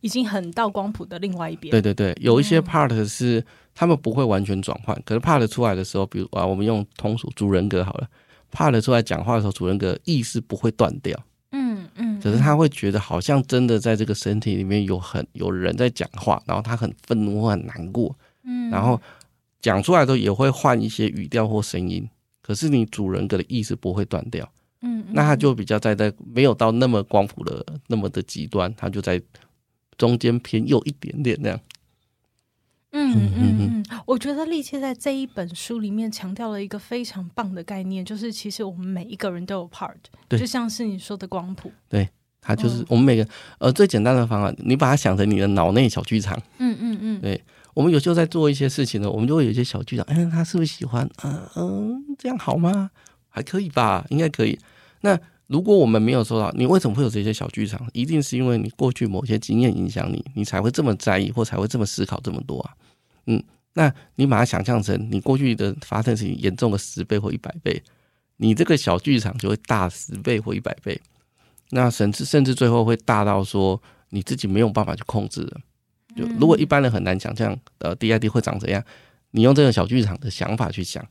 [0.00, 1.70] 已经很到光谱的另外一边。
[1.70, 8.08] 对对对，有一些 part 是他们不会完全转换，嗯、可是 part 出来的时候，比如啊，我们用通俗主人格好了
[8.52, 11.18] ，part 出来讲话的时候，主人格意识不会断掉。
[11.52, 12.20] 嗯嗯。
[12.20, 18.16] 可是他会觉得好像真的在这个身体里面有很有人在讲话，然后他很愤怒或很难过。
[18.44, 18.70] 嗯。
[18.70, 19.00] 然后
[19.60, 22.08] 讲出来的时候也会换一些语调或声音，
[22.42, 24.48] 可是你主人格的意识不会断掉。
[24.82, 25.04] 嗯。
[25.10, 29.20] 那他就比较在在没有到那么光谱的那么的极端，他就在。
[29.96, 31.60] 中间偏右一点点那样，
[32.92, 39.94] 嗯嗯嗯嗯，我觉得力切在这一本书里面强调了一个非常棒的概念，就是其实我们每一个人都有 part，
[40.28, 42.08] 对，就像是你说的光谱，对，
[42.40, 43.28] 它就是我们每个
[43.58, 47.42] 呃最简单的方法，你把它想成你的脑内小剧场，嗯嗯嗯，对，
[47.74, 51.08] 我们有时候在做一些事情呢，我们就会有一些小剧场，哎、欸，他是不是喜欢？
[51.22, 52.90] 嗯、呃、嗯，这样好吗？
[53.28, 54.58] 还可以吧，应该可以。
[55.02, 57.88] 那如果我们没有收到，你为什么会有这些小剧场？
[57.92, 62.74] 一定是因为你过去某些经验影响你，你才会这么在意，或才会这么思考这么多啊。
[63.26, 63.42] 嗯，
[63.74, 67.80] 那你把它想象成你过去的发生事情严重个十倍或一百倍，
[68.38, 71.00] 你这个小剧场就会大十倍或一百倍。
[71.70, 73.80] 那甚至甚至最后会大到说
[74.10, 75.60] 你自己没有办法去控制了。
[76.16, 78.82] 就如果一般人很难想象，呃，DID 会长怎样，
[79.30, 81.06] 你用这个小剧场的想法去想。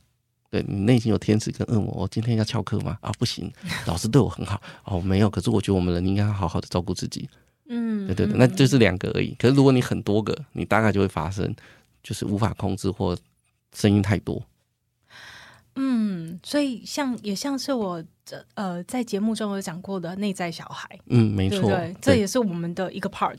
[0.50, 2.96] 对，你内心有天使跟恶魔，我今天要翘课吗？
[3.00, 3.52] 啊，不行，
[3.86, 5.28] 老师对我很好哦，没有。
[5.28, 7.28] 可是我觉得我们人应该要好好的照顾自己。
[7.68, 9.34] 嗯，对对对，那就是两个而已。
[9.38, 11.52] 可是如果你很多个，你大概就会发生，
[12.02, 13.16] 就是无法控制或
[13.74, 14.40] 声音太多。
[15.74, 20.88] 嗯，所以像也像是我这呃在节目中有讲过的内在小孩。
[21.06, 23.36] 嗯，没错，对对，这也是我们的一个 part。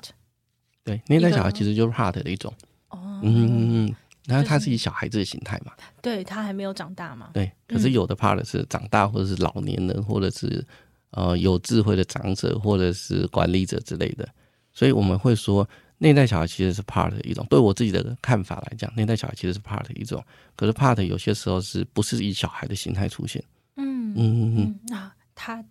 [0.83, 2.53] 对，内在小孩其实就是 part 的一种。
[2.89, 3.95] 哦，嗯嗯嗯。
[4.27, 7.29] 然后他是以小孩子的形态嘛，就是、对他还没有长大嘛。
[7.33, 10.63] 对，可是有的 part 是长大，或者是老年人，或者是
[11.11, 14.27] 呃有智慧的长者，或者是管理者之类的。
[14.73, 15.67] 所以我们会说，
[15.99, 17.45] 内在小孩其实是 part 的一种。
[17.49, 20.21] 对我自己的看法来讲，内在小孩其实是 part 的一种。
[20.57, 23.41] 可是 part 有些时候是不是以小孩的形态出现？
[23.77, 24.79] 嗯嗯嗯嗯。
[24.87, 25.63] 那他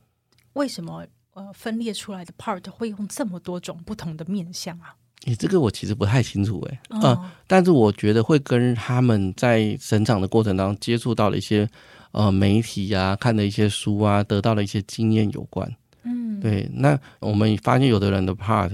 [0.55, 4.97] 为什么呃分裂出来的 part 会用这么多种不同的面相啊？
[5.25, 11.69] 你、欸、这个我其实不太清楚哎、欸，呃，但是我觉得会跟他们在成长的过程当中接触到了一些
[12.13, 15.69] 呃媒体啊，看的一些书啊，得到了一些经验有关。
[16.05, 16.71] 嗯，对。
[16.75, 18.71] 那我们发现有的人的 part，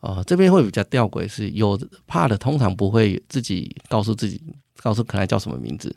[0.00, 4.40] 呃，这边会比较吊诡，是有 part 通常不会自己告诉自己，
[4.82, 5.94] 告诉可爱叫什么名字。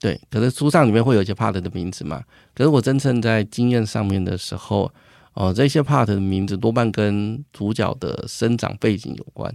[0.00, 2.24] 对，可是书上里面会有一些 part 的名字嘛。
[2.54, 4.90] 可是我真正在经验上面的时候。
[5.34, 9.54] 哦，这些 part 的名字多半跟主角的生长背景有关。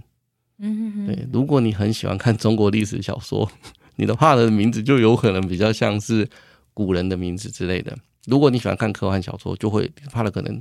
[0.58, 1.28] 嗯，对。
[1.32, 3.50] 如果你很喜欢看中国历史小说，
[3.96, 6.26] 你的 part 的名字就有可能比较像是
[6.72, 7.94] 古人的名字之类的。
[8.26, 10.58] 如果你喜欢看科幻小说，就会 part 可能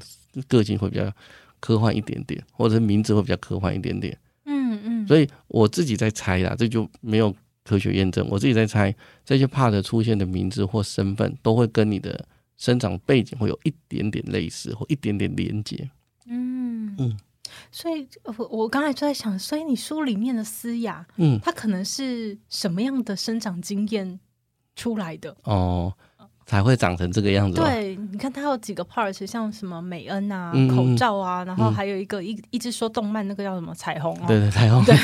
[0.48, 1.10] 个性会比较
[1.62, 4.18] 科幻一点点，或者是名字会比较科幻一点点。
[4.46, 5.08] 嗯嗯。
[5.08, 8.28] 所以我自己在猜啦，这就没有科学验证。
[8.30, 12.28] 我自己在猜，这些 part 出现的名字或身份都会跟你的。
[12.58, 15.90] 生长背景会有一点点类似，或一点点连接。
[16.28, 17.18] 嗯嗯，
[17.72, 24.20] 所以我我刚才就在想，所以你书里面的思雅，嗯，她可能是什么样的生长经验
[24.76, 25.36] 出来的？
[25.44, 25.94] 哦，
[26.46, 27.60] 才会长成这个样子。
[27.60, 34.28] 对，你看它有几个 part，像什么美恩啊、嗯、口罩啊，然后还有一个、嗯、一一直说动漫那个叫什么彩虹啊？
[34.28, 34.86] 对对，彩虹。
[34.86, 34.96] 对，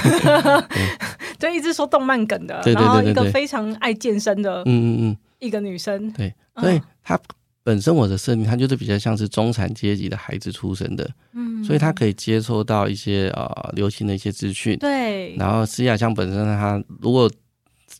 [1.38, 6.10] 就一直说动漫梗的，然后一个非常爱健身的，嗯嗯嗯，一个女生。
[6.14, 7.20] 对，所以他。
[7.62, 15.36] 本身我的设定，他就是比较像是中产阶级的孩子出生的，嗯，所以他可以接收到一些呃流行的一些资讯，对。
[15.36, 17.30] 然后思雅香本身他如果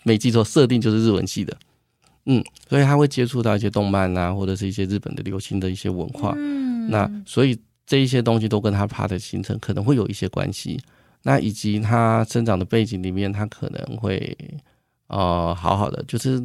[0.04, 1.56] 没记错，设定就是日文系的，
[2.26, 10.80] 嗯，所以他会接触到一些动漫啊，或者是一些日本的流行的一些文化，嗯，那所以这一些东西都跟他 part 的形成可能会有一些关系。
[11.24, 14.36] 那以及他生长的背景里面，他可能会
[15.08, 16.42] 呃好好的就是。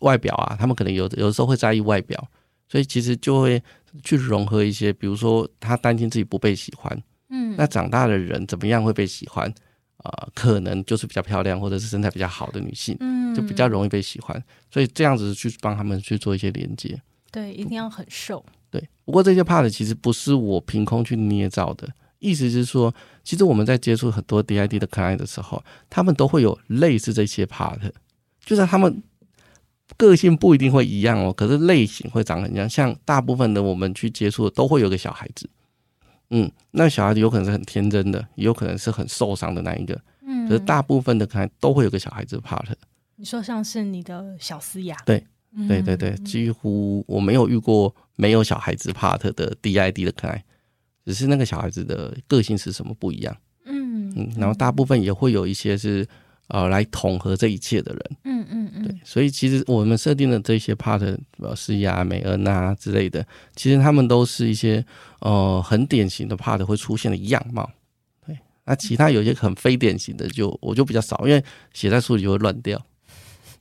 [0.00, 2.28] 外表啊，他们可能有有的时候会在意外表，
[2.68, 3.62] 所以其实就会
[4.02, 9.48] 去融合一些，比如说他担心自己不被喜欢，嗯，那长大的人怎么样会被喜欢
[9.98, 10.10] 啊？
[10.10, 17.00] 呃，可能就是比较漂亮或者是身材比较好的女性，嗯，就比较容易被喜欢，所以这样子去帮他们去做一些连接。
[17.32, 18.44] 对，一定要很瘦。
[18.70, 27.78] 对，不过这些 part 其实不是我凭空去捏造的，意思是说，其实我们在接触很多 DID 的 client 的时候，他们都会有类似这些 part，
[28.44, 29.02] 就是他们。
[29.96, 32.68] 个性不一定会一样哦，可是类型会长很像。
[32.68, 35.48] 像大部分的我们去接触的都会有个小孩子，
[36.30, 42.66] 嗯，那小孩子有可能是很天真的，也有可能是很受伤的那一个，嗯，可是大部分的可能都会有个小孩子 part。
[43.16, 45.24] 你说像是你的小思雅，对，
[45.66, 50.44] 对对对，几乎我没有遇过没有小孩子 part 的 DID 的可爱，
[51.04, 56.06] 只是那个小孩子的个性是什么不一样，嗯嗯，然后大部分也会有一些是。
[56.48, 64.84] 呃，来统合这一切的人，嗯嗯嗯，对，所以其实我们设定的这些 part，呃，施雅、美恩啊之类的，其实他们都是一些
[65.20, 67.70] 呃很典型的 part 会出现的样貌，
[68.26, 72.82] 对，那其他有些很非典型的就，就我就比较少，因为写在书里就会乱掉。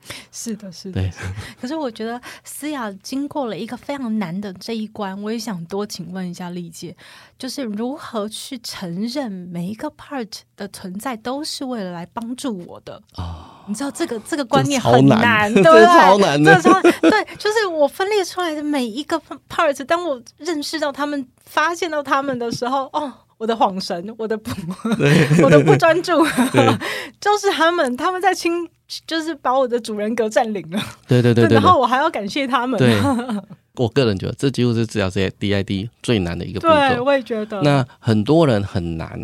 [0.32, 1.02] 是的，是的。
[1.02, 1.12] 对。
[1.60, 6.96] 可是我觉得思雅经过了一个非常难的这一关，我也想多请问一下丽姐，
[7.38, 13.24] 就是如何去承认每一个 part 的存在都是为了来帮助我的啊？
[13.24, 15.86] 哦、你知道这个这个观念很难，难对不对？
[15.86, 16.62] 超难的，
[17.02, 23.14] 对，就是我分裂出来的每一个 part，当我认识到他们、发现到他们的时候，哦。
[23.38, 24.52] 我的恍神，我的不，
[25.44, 26.12] 我的不专注，
[27.22, 28.68] 就是他们，他们在清，
[29.06, 30.82] 就是把我的主人格占领了。
[31.08, 32.78] 对对对，对，对，然后我还要感谢他们。
[32.80, 33.00] 对，
[33.78, 36.74] 我个人觉得这几乎是治疗这些 DID 最难的一个步骤。
[36.74, 37.62] 对，我也觉得。
[37.62, 39.20] 那很多人很难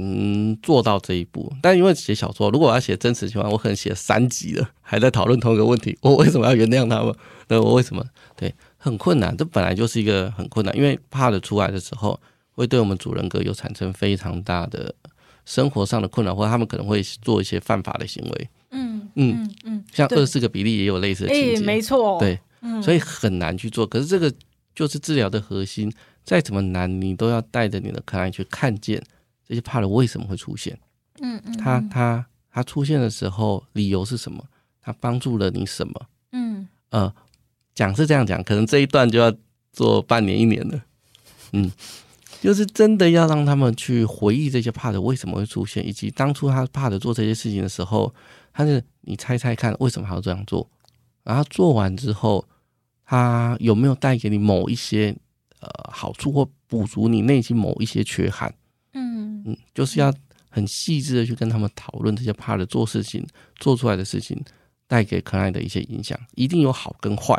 [0.61, 7.11] 做到这一步，但因为写小说，如果我要写真实情况，我可能写三集了，还在讨论同一个问题，我为什么要原谅他们？
[7.47, 8.03] 那我为什么？
[8.35, 9.35] 对，很困难。
[9.35, 12.19] 这本来就是一个很困难，因为怕的出来的时候，
[12.53, 14.93] 会对我们主人格有产生非常大的
[15.45, 18.49] 生活上的困扰，或者他们可能会做一些犯法的行为。
[18.71, 22.39] 嗯嗯嗯，像二十四个比例也有类似的情节，欸，没错，对。
[22.81, 24.33] 所以很难去做，可是这个
[24.73, 25.91] 就是治疗的核心。
[26.23, 29.03] 再怎么难，你都要带着你的客人去看见
[29.45, 30.79] 这些怕的为什么会出现。
[31.19, 34.41] 嗯嗯，他他他出现的时候，理由是什么？
[34.81, 35.93] 他帮助了你什么？
[36.31, 37.13] 嗯呃，
[37.75, 39.35] 讲是这样讲，可能这一段就要
[39.73, 40.81] 做半年一年了。
[41.51, 41.69] 嗯，
[42.43, 48.13] 就是真的要让他们去回忆这些怕的为什么会出现，以及当初他怕的做这些事情的时候，
[48.51, 50.69] 他是你猜猜看为什么还要这样做？
[51.23, 52.45] 然后做完之后。
[53.05, 55.13] 他有没有带给你某一些
[55.59, 58.51] 呃好处，或补足你内心某一些缺憾？
[58.93, 60.11] 嗯嗯，就是要
[60.49, 63.23] 很细致的去跟他们讨论这些怕的做事情
[63.57, 64.41] 做出来的事情
[64.87, 67.35] 带给可爱的一些影响，一定有好跟坏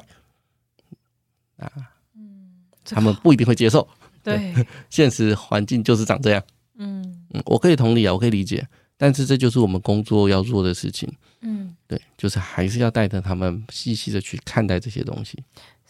[1.57, 1.67] 啊。
[2.15, 3.89] 嗯，他们不一定会接受。
[4.25, 6.43] 对，对， 现实环境就是长这样。
[6.79, 7.03] 嗯。
[7.31, 11.13] 嗯，我可以同理啊，我可以理解，但是这就是我们工作要做的事情。
[11.41, 15.43] 嗯，对，就是还是要带着他们细细的去看待这些东西。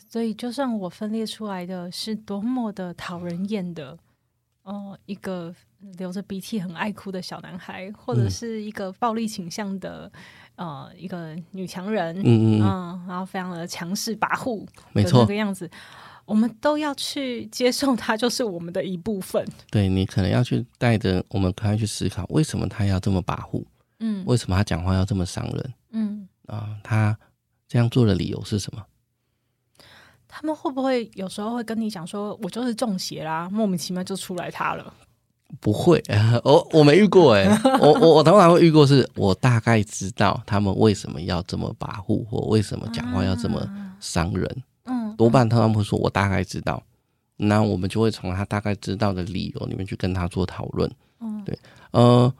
[0.08, 3.90] 所以，就算我分裂出来的是多么的讨人厌的，
[4.62, 5.54] 哦、呃，一个
[5.98, 10.10] 流着鼻涕很爱哭的小男孩，或者是一个暴力倾向的，
[10.56, 15.68] 呃，一个女强人，嗯嗯、呃，然后非常的强势跋扈，没错，这个样子，
[16.24, 19.46] 我们都要去接受他，就是我们的一部分。
[19.70, 23.64] 对，你可能要去带着我们可能去思考，为什么他要这么跋扈。
[24.00, 25.74] 嗯，为什么他讲话要这么伤人？
[25.92, 27.16] 嗯啊，他
[27.68, 28.82] 这样做的理由是什么？
[30.26, 34.92] 他们会不会有时候会跟你讲说，我就是中邪啦，莫名其妙就出来他了？
[35.60, 36.02] 不会，
[36.42, 37.46] 我 我没遇过哎，
[37.80, 43.64] 我我我通常会遇过，是我大概知道他们为什么要这么跋扈，或为什么讲话要这么
[44.00, 44.50] 伤人。
[44.56, 44.62] 嗯，
[45.16, 46.82] 多半他们会说，我大概知道，
[47.36, 50.90] 那我们就会从他大概知道的理由里面去跟他做讨论。
[51.20, 51.58] 嗯，对，
[51.92, 52.32] 呃。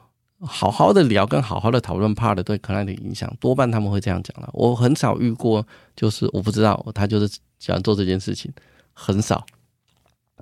[0.46, 4.50] 好好的聊，跟好好的讨论怕的对 client 的影响，多半他们会这样讲了。
[4.52, 7.26] 我很少遇过，就是我不知道他就是
[7.58, 8.52] 喜欢做这件事情，
[8.92, 9.46] 很少。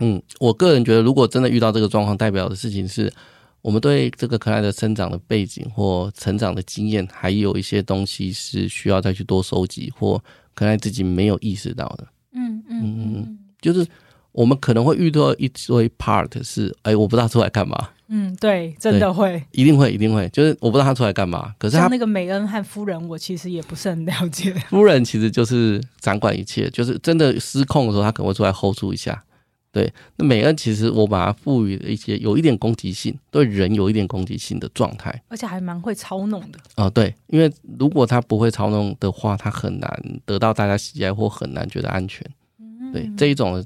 [0.00, 3.12] 嗯，我个人觉得，如果真的遇到这个状况，代表的事情是
[3.60, 10.20] 我们对这个 client 的生长的背景或成长的经验，还有一些东西是需要再去多收集，或
[10.56, 12.08] client 自己没有意识到的。
[12.34, 12.82] 嗯嗯
[13.16, 13.86] 嗯，就是
[14.32, 17.88] 我们可能会遇到一堆 part 是，哎，我不知道出来干嘛。
[18.14, 20.28] 嗯，对，真的会，一定会，一定会。
[20.28, 24.52] 就是我不知道他出来干嘛，可是他那个美恩和夫人，我其实也不是很了解。
[24.68, 29.22] 夫人其实就是掌管一切，就是真的失控的时候，他可能会出来 hold 住一下。
[29.72, 36.58] 对，那美恩其实我把它赋予了一些有一点攻击性，对人有一点攻击性的状态，而且还蛮会操弄的。
[36.76, 42.22] 哦，对，因为如果他不会操弄的话，他很难得到大家喜爱，或很难觉得安全。
[42.58, 43.64] 嗯，对，这一种，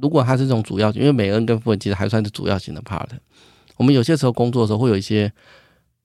[0.00, 3.06] 如果他是这种主要，因为美恩跟富人其实还算是主要型的 part。
[3.76, 5.30] 我们有些时候工作的时候会有一些，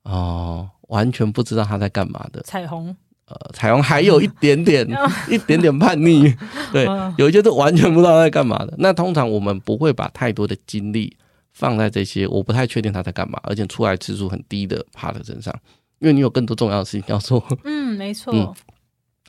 [0.04, 2.94] 哦、呃，完全不知道他在干嘛的彩虹，
[3.30, 4.88] 呃，彩虹还有一点点，
[5.30, 6.34] 一点点叛逆，
[6.74, 6.86] 对，
[7.18, 8.74] 有一些是完全不知道他在干嘛的。
[8.80, 11.16] 那通常我们不会把太多的精力
[11.54, 15.54] 放在这些我不太确定他在干嘛，而且出来次数很低的 part 身上，
[16.00, 17.44] 因为你有更多重要的事情要做。
[17.64, 18.34] 嗯，没错。
[18.34, 18.54] 嗯，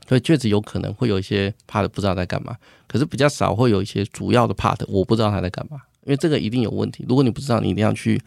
[0.08, 2.56] 所以确实有可能会有一些 part 不知道在干嘛，
[2.88, 5.76] 可是比较少会有一些主要的 part 我不知道他在干嘛。
[6.06, 8.18] 因为这个一定有问题，如果你不知道，你一定要去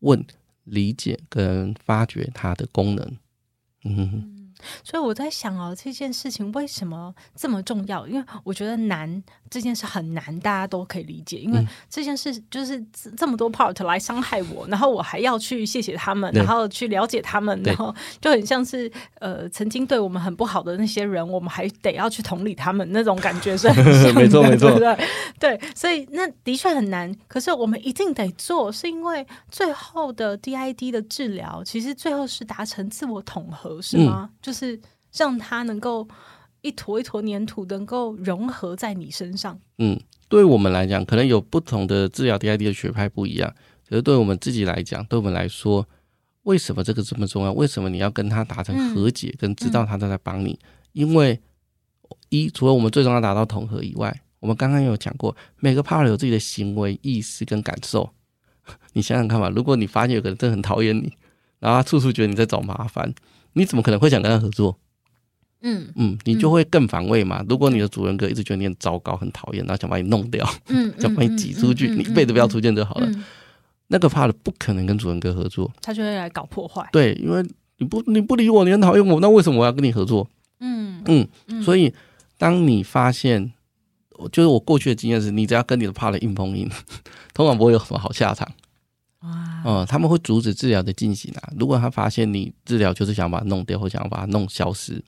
[0.00, 0.22] 问、
[0.64, 3.16] 理解跟发掘它的功能。
[3.84, 4.41] 嗯。
[4.84, 8.06] 所以我在想哦，这件事情为什么这么重要？
[8.06, 11.38] 因为我觉得难这件事很难，大家都可以理解。
[11.38, 12.82] 因为这件事就是
[13.16, 25.08] 这么多 part 来伤害我，然后我还要去谢谢他们，然后去了解他们，然后就很像是呃曾经对我们很不好的那些人，我们还得要去同理他们那种感觉是 很像的，没错没错，对不对？
[25.38, 27.14] 对，所以那的确很难。
[27.28, 34.28] 可是我们一定得做，是因为最后的 DID 的治疗，其实最后是达成自我统合，是吗？
[34.30, 34.78] 嗯就是
[35.14, 36.06] 让它能够
[36.60, 39.58] 一坨一坨粘土能够融合在你身上。
[39.78, 43.50] 嗯，对我们来讲，可能有不同的治疗 DID 的学派不一样。
[43.88, 45.88] 可是对我们自己来讲，对我们来说，
[46.42, 47.52] 为什么这个这么重要？
[47.54, 50.58] 为什么你要跟他达成和解，跟知道他都在帮你？
[50.92, 51.40] 因为
[52.28, 58.10] 一，除了我们最终要达到统合以外，我们刚刚有讲过，每个 part 有自己的行为意识跟感受。
[58.92, 61.10] 你想想看吧，如果你发现有个人真的很讨厌你，
[61.58, 63.14] 然后他处处觉得你在找麻烦。
[63.54, 64.78] 你怎么可能会想跟他合作？
[65.64, 67.40] 嗯嗯，你就会更防卫嘛。
[67.40, 73.06] 嗯、如果你的主人格一直觉得你很糟糕、很讨厌，然后想把你弄掉，嗯， 想把你挤出去，嗯、你一辈子不要出现就好了。
[73.06, 73.24] 嗯、
[73.86, 76.88] 那个 part 不可能跟主人格合作，他就会来搞破坏。
[76.90, 77.40] 对，因为
[77.78, 80.28] 你不你不理我，你很讨厌我，那为什么我要跟你合作？
[80.58, 81.94] 嗯嗯，所以
[82.36, 83.52] 当你发现，
[84.32, 86.68] 就是我过去的经验是，你只要跟你的 part 硬碰硬，
[87.34, 88.50] 通常不会有什么好下场。
[89.22, 91.52] 哇，嗯，他们会阻止治疗的进行啊。
[91.56, 95.02] 如果他发现你治疗就是想把它弄掉，或想要把它弄消失，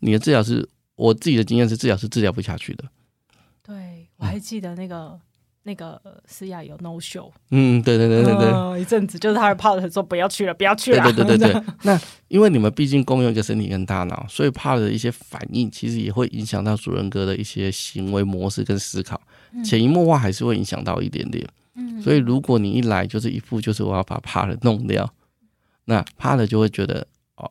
[0.00, 2.84] 你的治疗是，我自己的经验是，治疗是治疗不下去的。
[3.62, 5.20] 对，我还记得那个、嗯、
[5.62, 7.32] 那个思雅有 no show。
[7.50, 11.02] 嗯，对对对对对，嗯、一阵子就是他的 part 说不要去了，不要去了。
[11.04, 11.62] 对对对对对。
[11.82, 11.98] 那
[12.28, 19.20] 因为你们毕竟共用一个身体跟大脑，所以 part 的一些反应其实也会影响到主人格的一些行为模式跟思考，
[19.64, 21.44] 潜移默化还是会影响到一点点。
[22.02, 25.08] 所以，如果你一来就是一副就是我要把 part 弄掉，
[25.84, 27.06] 那 part 就会觉得
[27.36, 27.46] 哦，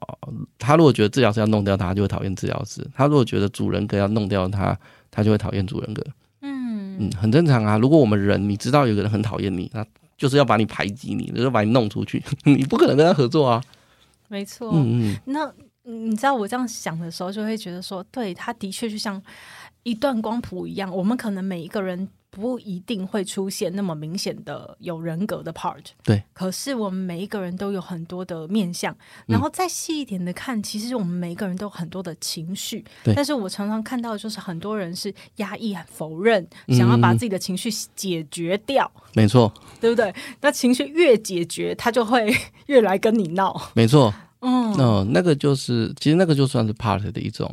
[0.58, 4.76] 他如果觉得治疗师要弄掉他，就会讨厌治疗师；他如果觉得主人格要弄掉他，
[5.12, 6.04] 他就会讨厌主人格。
[6.42, 7.78] 嗯嗯，很正常啊。
[7.78, 9.86] 如果我们人，你知道有个人很讨厌你，那
[10.18, 13.64] 就是要把你排挤你，就是把你弄出去， 你不可能跟他合作啊。
[14.28, 14.72] 没错。
[14.74, 15.20] 嗯嗯。
[15.26, 15.54] 那
[15.84, 19.22] 你知道我这样想的时候，就会觉得说，对，他的确就像
[19.84, 22.08] 一段光谱一样，我们可能每一个人。
[22.36, 26.22] 不一定会出现那么明显的有人格的 part，对。
[26.34, 28.94] 可是我们每一个人都有很多的面相，
[29.26, 32.84] 然后再细一点的看，其实我们每一个人都有很多的情绪。
[33.06, 33.14] 对。
[33.16, 38.92] 但是我常常看到的就是很多人是压抑、否认，想要把自己的情绪解决掉。
[39.14, 40.14] 没错，对不对？
[40.42, 43.72] 那情绪越解决，他就会越来跟你闹。
[43.74, 44.14] 没错。
[44.42, 47.50] 嗯，哦那个就是，其实那个就算是 part 的一种，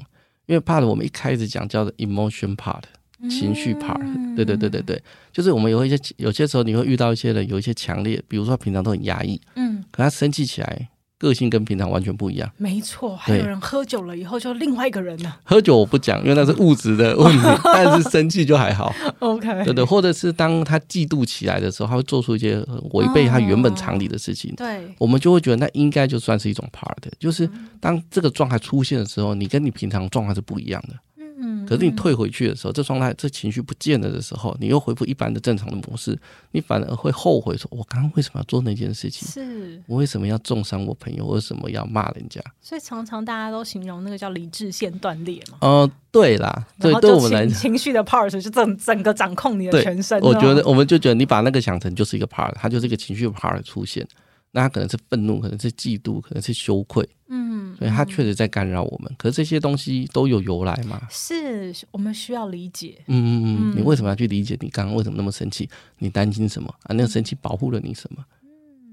[0.46, 2.82] 因为 part 我们一开始讲叫做 emotion part。
[3.30, 4.00] 情绪 part，
[4.34, 5.02] 对对对对对，
[5.32, 12.50] 就是我们有一些有些时候你会遇到一些人有一些强烈，比如说平常都很压抑，嗯，可他生气起来，个性跟平常完全不一样。
[12.56, 15.40] 没错，还有人喝酒了以后就另外一个人了。
[15.44, 18.92] 喝酒我不讲，因为那是物质的问题， 但是生气就还好。
[19.20, 22.56] OK，对对，或者是当他嫉妒起来的时候，他会做出一些
[22.90, 24.52] 违背他原本常理的事情。
[24.56, 27.48] 对，我们就会觉得那应该就算是一种 part，就是
[27.80, 30.96] 当这个状态出现的时候，你跟你平常状态是不一样的。
[31.44, 36.16] 嗯，可是你退回去的时候，这状态、这情绪不见了的时候，你又恢复一般的正常的模式，
[36.52, 39.28] 你反而会后悔说：“我刚刚为什么要做那件事情？
[39.28, 41.26] 是我为什么要重伤我朋友？
[41.26, 45.58] 为什么要骂人家？”所以常常大家都形容那个叫理智线断裂嘛。
[45.62, 50.20] 哦、呃，对啦，对，对我们来讲，情绪的 part 就整整个掌控你的全身。
[50.20, 54.06] 我觉得，我们就觉得你把那个想成就是一个 part，它就是一个情绪的 part 出现。
[54.52, 59.12] 那他可能是愤怒，可能是嫉妒，可能是羞愧，嗯，所以他确实在干扰我们。
[59.18, 61.00] 可是这些东西都有由来嘛？
[61.10, 63.02] 是我们需要理解。
[63.06, 64.56] 嗯嗯嗯，你为什么要去理解？
[64.60, 65.68] 你刚刚为什么那么生气？
[65.98, 66.94] 你担心什么啊？
[66.94, 68.24] 那个生气保护了你什么？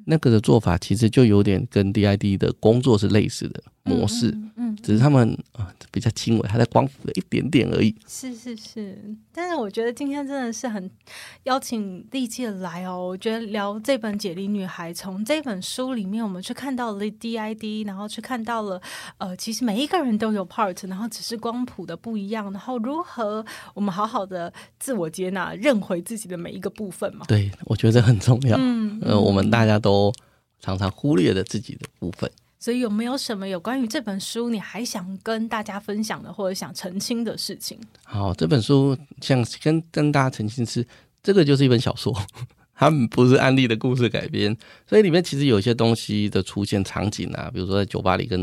[0.10, 4.28] 那个的做法其实就有点跟 DID 的工作是类似的模式。
[4.32, 7.96] 嗯嗯，只是他们啊比较轻微，还在光谱的一点点而已。
[8.06, 8.98] 是是是，
[9.32, 10.92] 但是我觉得今天真的是很
[11.44, 13.08] 邀请丽姐来哦。
[13.08, 18.82] 我觉得聊这本《解离女孩》，从这本书里面，我们去看到了 DID，然后去看到了
[19.18, 27.26] 呃，其实每一个人都有 part，然后只是光谱的不一样，然后如何我们好好的自我接纳，认回自己的每一个部分嘛。
[27.30, 28.58] 对，我觉得这很重要。
[28.60, 29.99] 嗯，呃，我们大家都
[30.60, 32.30] 常常忽略了自己的部分。
[32.60, 37.80] 所以有没有什么有关于这本书你还想跟大家分享的，或者想澄清的事情？
[38.04, 40.86] 好，这本书想跟跟大家澄清是，
[41.24, 42.14] 这个就是一本小说。
[42.80, 44.56] 他们不是案例的故事改编，
[44.88, 48.42] 所以里面其实有一些东西的出现场景啊，比如说在酒吧里跟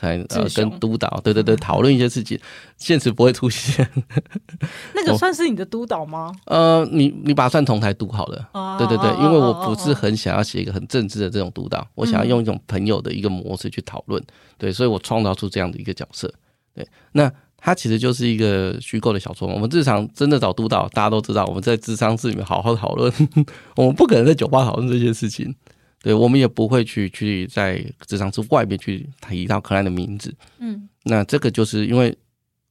[0.00, 2.38] 呃跟督导，对对对，讨论一些事情，
[2.76, 3.88] 现实不会出现。
[4.94, 6.30] 那个算是你的督导吗？
[6.44, 14.22] 呃，你你把它算同台督好了，对对对，因为我不是很想要写一个很正式的这种督导，我想要用一种朋友的一个模式去讨论，
[14.58, 16.30] 对，所以我创造出这样的一个角色，
[16.74, 17.32] 对，那。
[17.66, 19.48] 它其实就是一个虚构的小说。
[19.48, 23.10] 我们日常真的找督导，大家都知道，我们在智商室里面好好讨论，
[23.76, 25.54] 我们不可能在酒吧讨论这些事情。
[26.02, 30.34] 对，我们也不会去去在智商室外面去提到克莱的名字。
[30.58, 32.14] 嗯，那这个就是因为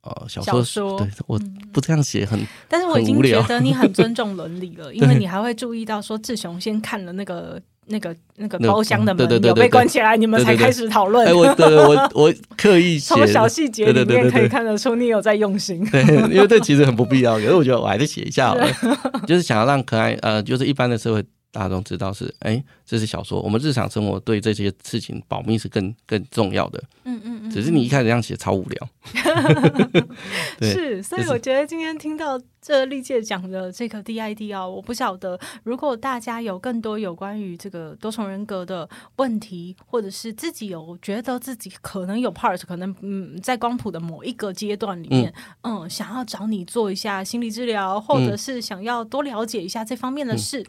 [0.02, 1.41] 呃，小说，小说对，我
[1.72, 2.39] 不这样写很，
[2.70, 7.60] 但是我已经觉得你很尊重伦理了，因为 你还会注意到说志雄先看了那个。
[7.88, 11.27] 那个那个包厢的门有被关起来，你们才开始讨论。
[11.27, 15.86] 哎，我对我我刻意从小细节里面可以看得出你有在用心。
[15.91, 16.01] 对，
[16.34, 18.67] 因为这其实很不必要，可是我觉得我还是写一下好了，
[19.27, 21.23] 就是想要让可爱呃，就是一般的社会
[21.54, 23.39] 大众知道是，哎、欸，这是小说。
[23.39, 26.84] 我们日常生活对这些事情保密是更更重要的。
[27.04, 27.49] 嗯嗯嗯。
[27.51, 28.89] 只是你一开始这样写超无聊。
[30.60, 45.32] 是，所以我觉得今天听到这历届讲的这个 DID 啊，我不晓得如果大家有更多有关于这个多重人格的问题，或者是自己有觉得自己可能有 part，可能嗯在光谱的某一个阶段里面，
[45.62, 50.62] 嗯，嗯，想要找你做一下心理治疗，或者是想要多了解一下这方面的事。
[50.62, 50.66] 嗯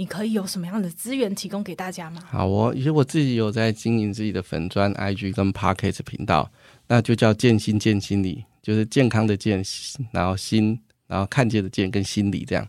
[0.00, 2.22] 你可以有什么样的资源提供给大家吗？
[2.26, 6.50] 好哦，因为我自己有在经营自己的粉砖、IG 跟 Podcast 频道，
[6.88, 9.62] 那就叫健心见心理，就是健康的健，
[10.10, 12.66] 然后心，然后看见的见跟心理这样。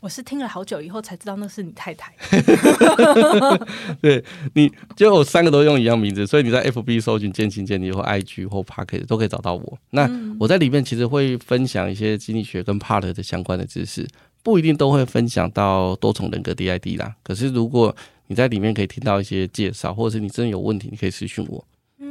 [0.00, 2.12] 我是听了好久以后才知道那是你太太。
[4.02, 4.24] 对，
[4.54, 9.78] 你就我三个都用一样名字，所以你在 FB 搜寻健心见理或 IG 或 Podcast 都可以找到我。
[9.90, 10.10] 那
[10.40, 14.04] 我在里面其实会分享一些心理学跟 Part 的相关的知识。
[14.42, 17.94] 不一定都会分享到多重人格 DID 啦，可是如果
[18.26, 21.64] 你在里面可以听到一些介绍，或者是你真的有问题，你可以私讯我。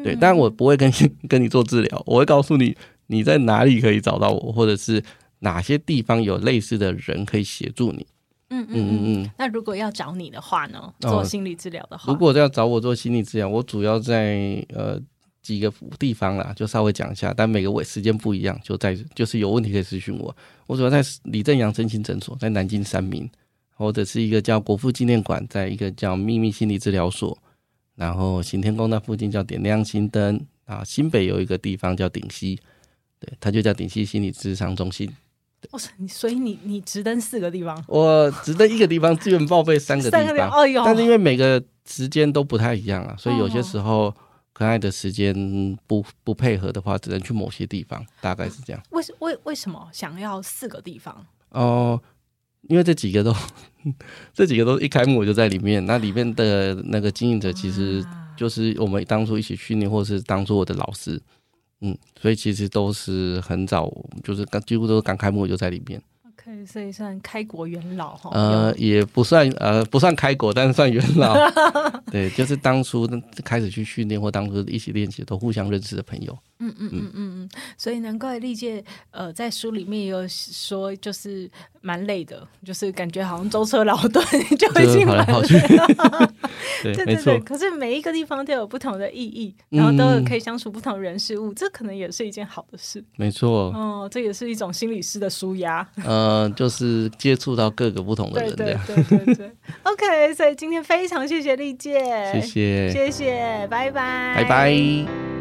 [0.03, 0.91] 对，但我不会跟
[1.27, 2.75] 跟你做治疗，我会告诉你
[3.07, 5.03] 你在哪里可以找到我，或者是
[5.39, 8.05] 哪些地方有类似的人可以协助你。
[8.49, 9.31] 嗯嗯嗯嗯。
[9.37, 10.93] 那如果要找你的话呢？
[10.99, 14.99] 做心理治疗的话，如果要找我做心理治疗，我主要在呃。
[15.41, 20.35] 几个地方啦，就稍微讲一下，但每个位时间不一样，就在就是有问题可以咨询我。
[20.67, 23.27] 我主要在李正阳身心诊所，在南京三明，
[23.75, 27.35] 或者是一个叫国父纪念馆，在一个叫秘密心理治疗所，
[27.95, 32.59] 然后行天宫那附近叫点亮心灯啊，新北有一个地方叫顶溪，
[33.19, 35.11] 对，它就叫顶溪心理咨商中心。
[35.71, 44.13] 哇塞，你所以你你直登四个地方，我直登一个地方，资源报备三个地方，地方，哎呦，但是因为每个时间都不太一样啊，所以有些时候。
[44.53, 45.33] 哦可爱的时间
[45.87, 48.83] 不不配合的话，只能去某些地方，大概是这样。
[48.91, 51.25] 为为为什么想要四个地方？
[51.49, 52.01] 哦、呃，
[52.67, 53.33] 因为这几个都
[54.33, 58.05] 这几个都一开幕我就在里面，那里面的那个经营者其实
[58.37, 61.19] 就是我们当初一起训练，或是当初我的老师，
[61.79, 63.91] 嗯，所以其实都是很早，
[64.23, 65.99] 就是刚几乎都是刚开幕我就在里面。
[66.43, 68.31] 可以，所以算开国元老哈？
[68.33, 71.35] 呃，也不算，呃，不算开国，但是算元老。
[72.11, 73.07] 对，就是当初
[73.43, 76.37] 开始去训练，或当初一起练习，都互相认识的朋友。
[76.61, 81.49] 嗯嗯嗯嗯嗯，所以难怪历届呃在书里面也有说，就是
[81.81, 84.23] 蛮累的，就是感觉好像舟车劳顿
[84.57, 85.59] 就已经跑来跑去。
[86.83, 93.03] 对 对对，可是每一个地方都有不同的意义，然后都有可以相处不同人事物，这可能也是一件好的事。
[93.17, 93.71] 没错。
[93.71, 95.87] 哦，这也是一种心理师的舒压。
[96.03, 99.51] 呃，就是接触到各个不同的人，对对对。
[99.83, 101.99] OK，所以今天非常谢谢历届，
[102.33, 105.40] 谢谢谢谢，拜拜拜拜。